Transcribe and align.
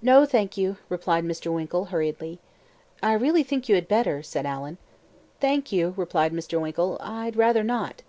"No, 0.00 0.24
thank 0.24 0.56
you," 0.56 0.78
replied 0.88 1.24
Mr. 1.26 1.52
Winkle 1.52 1.84
hurriedly. 1.84 2.38
"I 3.02 3.12
really 3.12 3.42
think 3.42 3.68
you 3.68 3.74
had 3.74 3.86
better," 3.86 4.22
said 4.22 4.46
Allen. 4.46 4.78
"Thank 5.40 5.72
you," 5.72 5.92
replied 5.98 6.32
Mr. 6.32 6.58
Winkle 6.58 6.96
"I'd 7.02 7.36
rather 7.36 7.62
not." 7.62 8.00